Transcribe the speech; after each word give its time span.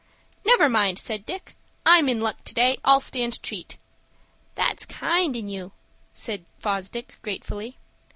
"Never 0.43 0.67
mind," 0.67 0.97
said 0.97 1.27
Dick; 1.27 1.55
"I'm 1.85 2.09
in 2.09 2.19
luck 2.21 2.43
to 2.45 2.55
day, 2.55 2.79
I'll 2.83 3.01
stand 3.01 3.39
treat." 3.43 3.77
"That's 4.55 4.83
kind 4.87 5.35
in 5.35 5.47
you," 5.47 5.73
said 6.15 6.45
Fosdick, 6.59 7.19
gratefully. 7.21 7.77